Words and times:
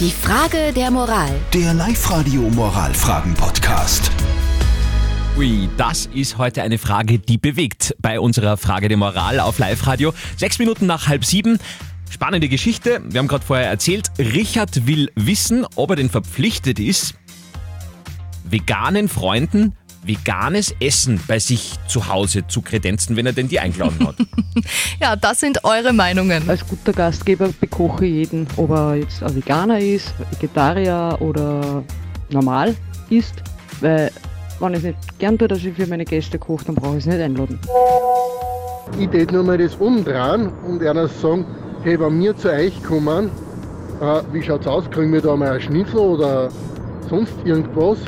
Die 0.00 0.10
Frage 0.10 0.72
der 0.74 0.90
Moral. 0.90 1.30
Der 1.52 1.72
Live-Radio 1.72 2.40
Moralfragen-Podcast. 2.50 4.10
Ui, 5.38 5.68
das 5.76 6.06
ist 6.06 6.36
heute 6.36 6.64
eine 6.64 6.78
Frage, 6.78 7.20
die 7.20 7.38
bewegt 7.38 7.94
bei 8.02 8.18
unserer 8.18 8.56
Frage 8.56 8.88
der 8.88 8.96
Moral 8.96 9.38
auf 9.38 9.60
Live-Radio. 9.60 10.12
Sechs 10.36 10.58
Minuten 10.58 10.86
nach 10.86 11.06
halb 11.06 11.24
sieben. 11.24 11.60
Spannende 12.10 12.48
Geschichte. 12.48 13.02
Wir 13.08 13.20
haben 13.20 13.28
gerade 13.28 13.46
vorher 13.46 13.68
erzählt, 13.68 14.10
Richard 14.18 14.88
will 14.88 15.12
wissen, 15.14 15.64
ob 15.76 15.90
er 15.90 15.96
denn 15.96 16.10
verpflichtet 16.10 16.80
ist, 16.80 17.14
veganen 18.42 19.08
Freunden 19.08 19.76
veganes 20.06 20.74
Essen 20.80 21.20
bei 21.26 21.38
sich 21.38 21.74
zu 21.88 22.08
Hause 22.08 22.46
zu 22.46 22.62
kredenzen, 22.62 23.16
wenn 23.16 23.26
er 23.26 23.32
denn 23.32 23.48
die 23.48 23.60
eingeladen 23.60 24.06
hat. 24.06 24.16
Ja, 25.00 25.16
das 25.16 25.40
sind 25.40 25.64
eure 25.64 25.92
Meinungen. 25.92 26.48
Als 26.48 26.64
guter 26.66 26.92
Gastgeber 26.92 27.48
bekoche 27.60 28.06
ich 28.06 28.12
jeden, 28.12 28.46
ob 28.56 28.70
er 28.70 28.94
jetzt 28.94 29.22
ein 29.22 29.34
Veganer 29.34 29.80
ist, 29.80 30.14
Vegetarier 30.30 31.16
oder 31.20 31.82
normal 32.30 32.76
ist, 33.10 33.34
weil 33.80 34.12
wenn 34.60 34.72
ich 34.72 34.78
es 34.78 34.84
nicht 34.84 35.18
gern 35.18 35.36
tue, 35.36 35.48
dass 35.48 35.64
ich 35.64 35.74
für 35.74 35.86
meine 35.86 36.04
Gäste 36.04 36.38
koche, 36.38 36.64
dann 36.66 36.76
brauche 36.76 36.96
ich 36.96 37.00
es 37.00 37.06
nicht 37.06 37.20
einladen. 37.20 37.58
Ich 38.98 39.08
tät 39.08 39.32
nur 39.32 39.42
mal 39.42 39.58
das 39.58 39.74
umdrehen 39.74 40.52
und 40.66 40.82
einer 40.82 41.08
sagen, 41.08 41.44
hey, 41.82 41.98
wenn 41.98 42.20
wir 42.20 42.36
zu 42.36 42.50
euch 42.50 42.80
kommen, 42.82 43.30
äh, 44.00 44.20
wie 44.32 44.42
schaut's 44.42 44.66
aus, 44.66 44.88
kriegen 44.90 45.12
wir 45.12 45.20
da 45.20 45.36
mal 45.36 45.52
ein 45.52 45.60
Schnitzel 45.60 45.98
oder 45.98 46.48
sonst 47.08 47.34
irgendwas? 47.44 47.98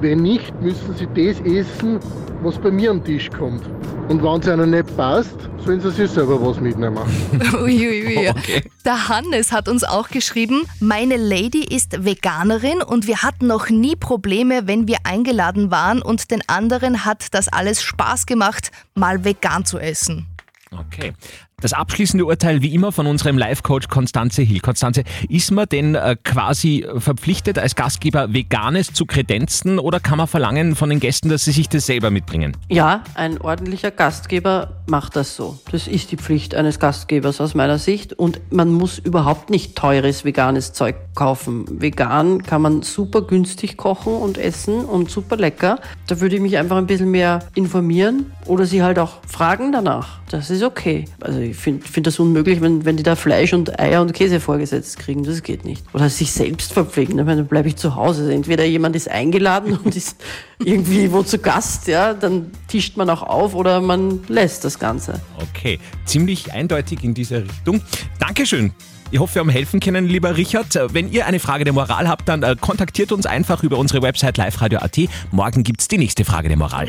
Wenn 0.00 0.22
nicht, 0.22 0.52
müssen 0.60 0.94
sie 0.94 1.06
das 1.08 1.40
essen, 1.40 1.98
was 2.42 2.56
bei 2.58 2.70
mir 2.70 2.92
am 2.92 3.02
Tisch 3.02 3.28
kommt. 3.30 3.64
Und 4.08 4.22
wenn 4.22 4.40
es 4.40 4.46
ihnen 4.46 4.70
nicht 4.70 4.96
passt, 4.96 5.36
sollen 5.64 5.80
sie 5.80 5.90
sich 5.90 6.10
selber 6.10 6.40
was 6.40 6.60
mitnehmen. 6.60 6.98
Uiuiui. 7.52 8.28
Okay. 8.28 8.62
Der 8.84 9.08
Hannes 9.08 9.50
hat 9.50 9.68
uns 9.68 9.82
auch 9.82 10.08
geschrieben, 10.08 10.62
meine 10.80 11.16
Lady 11.16 11.64
ist 11.64 12.04
Veganerin 12.04 12.80
und 12.80 13.06
wir 13.06 13.22
hatten 13.22 13.48
noch 13.48 13.68
nie 13.70 13.96
Probleme, 13.96 14.66
wenn 14.68 14.86
wir 14.86 14.98
eingeladen 15.02 15.70
waren 15.70 16.00
und 16.00 16.30
den 16.30 16.42
anderen 16.48 17.04
hat 17.04 17.34
das 17.34 17.48
alles 17.48 17.82
Spaß 17.82 18.26
gemacht, 18.26 18.70
mal 18.94 19.24
vegan 19.24 19.64
zu 19.64 19.78
essen. 19.78 20.26
Okay. 20.70 21.12
Das 21.60 21.72
abschließende 21.72 22.24
Urteil 22.24 22.62
wie 22.62 22.72
immer 22.72 22.92
von 22.92 23.08
unserem 23.08 23.36
Live-Coach 23.36 23.88
Konstanze 23.88 24.42
Hill. 24.42 24.60
Konstanze, 24.60 25.02
ist 25.28 25.50
man 25.50 25.68
denn 25.68 25.96
äh, 25.96 26.14
quasi 26.22 26.86
verpflichtet, 26.98 27.58
als 27.58 27.74
Gastgeber 27.74 28.32
Veganes 28.32 28.92
zu 28.92 29.06
kredenzen 29.06 29.80
oder 29.80 29.98
kann 29.98 30.18
man 30.18 30.28
verlangen 30.28 30.76
von 30.76 30.88
den 30.88 31.00
Gästen, 31.00 31.28
dass 31.28 31.44
sie 31.44 31.50
sich 31.50 31.68
das 31.68 31.86
selber 31.86 32.10
mitbringen? 32.10 32.56
Ja, 32.68 33.02
ein 33.14 33.40
ordentlicher 33.40 33.90
Gastgeber 33.90 34.82
macht 34.86 35.16
das 35.16 35.34
so. 35.34 35.58
Das 35.72 35.88
ist 35.88 36.12
die 36.12 36.16
Pflicht 36.16 36.54
eines 36.54 36.78
Gastgebers 36.78 37.40
aus 37.40 37.56
meiner 37.56 37.78
Sicht. 37.78 38.12
Und 38.12 38.40
man 38.52 38.70
muss 38.72 38.98
überhaupt 38.98 39.50
nicht 39.50 39.74
teures 39.74 40.24
veganes 40.24 40.72
Zeug 40.72 40.94
kaufen. 41.16 41.64
Vegan 41.68 42.44
kann 42.44 42.62
man 42.62 42.82
super 42.82 43.22
günstig 43.22 43.76
kochen 43.76 44.12
und 44.12 44.38
essen 44.38 44.84
und 44.84 45.10
super 45.10 45.36
lecker. 45.36 45.80
Da 46.06 46.20
würde 46.20 46.36
ich 46.36 46.40
mich 46.40 46.56
einfach 46.56 46.76
ein 46.76 46.86
bisschen 46.86 47.10
mehr 47.10 47.40
informieren 47.56 48.32
oder 48.46 48.64
sie 48.64 48.84
halt 48.84 49.00
auch 49.00 49.18
fragen 49.26 49.72
danach. 49.72 50.20
Das 50.30 50.50
ist 50.50 50.62
okay. 50.62 51.06
Also 51.20 51.47
ich 51.50 51.56
finde 51.56 51.86
find 51.86 52.06
das 52.06 52.18
unmöglich, 52.18 52.60
wenn, 52.60 52.84
wenn 52.84 52.96
die 52.96 53.02
da 53.02 53.16
Fleisch 53.16 53.52
und 53.52 53.78
Eier 53.78 54.02
und 54.02 54.12
Käse 54.12 54.40
vorgesetzt 54.40 54.98
kriegen. 54.98 55.24
Das 55.24 55.42
geht 55.42 55.64
nicht. 55.64 55.84
Oder 55.92 56.08
sich 56.08 56.32
selbst 56.32 56.72
verpflegen. 56.72 57.16
Dann 57.16 57.46
bleibe 57.46 57.68
ich 57.68 57.76
zu 57.76 57.94
Hause. 57.94 58.22
Also 58.22 58.32
entweder 58.32 58.64
jemand 58.64 58.96
ist 58.96 59.08
eingeladen 59.10 59.76
und 59.84 59.96
ist 59.96 60.16
irgendwie 60.58 61.12
wo 61.12 61.22
zu 61.22 61.38
Gast, 61.38 61.86
ja, 61.86 62.14
dann 62.14 62.50
tischt 62.66 62.96
man 62.96 63.08
auch 63.10 63.22
auf 63.22 63.54
oder 63.54 63.80
man 63.80 64.20
lässt 64.28 64.64
das 64.64 64.78
Ganze. 64.78 65.20
Okay, 65.36 65.78
ziemlich 66.04 66.52
eindeutig 66.52 67.04
in 67.04 67.14
diese 67.14 67.42
Richtung. 67.42 67.80
Dankeschön. 68.18 68.72
Ich 69.10 69.18
hoffe, 69.18 69.36
wir 69.36 69.40
haben 69.40 69.48
helfen 69.48 69.80
können, 69.80 70.06
lieber 70.06 70.36
Richard. 70.36 70.78
Wenn 70.92 71.10
ihr 71.10 71.26
eine 71.26 71.40
Frage 71.40 71.64
der 71.64 71.72
Moral 71.72 72.08
habt, 72.08 72.28
dann 72.28 72.42
äh, 72.42 72.56
kontaktiert 72.60 73.10
uns 73.10 73.24
einfach 73.24 73.62
über 73.62 73.78
unsere 73.78 74.02
Website 74.02 74.36
liveradio.at. 74.36 74.98
Morgen 75.30 75.62
gibt's 75.62 75.88
die 75.88 75.96
nächste 75.96 76.24
Frage 76.24 76.48
der 76.48 76.58
Moral. 76.58 76.88